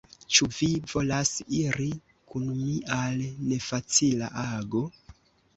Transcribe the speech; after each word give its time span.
Ĉu 0.35 0.45
vi 0.59 0.69
volas 0.93 1.33
iri 1.57 1.89
kun 2.31 2.47
mi 2.63 2.73
al 2.97 3.21
nefacila 3.53 4.31
ago? 4.47 4.83